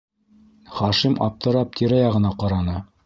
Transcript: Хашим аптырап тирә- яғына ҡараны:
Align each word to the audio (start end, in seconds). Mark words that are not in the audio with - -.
Хашим 0.77 1.17
аптырап 1.25 1.77
тирә- 1.81 2.01
яғына 2.07 2.33
ҡараны: 2.43 2.81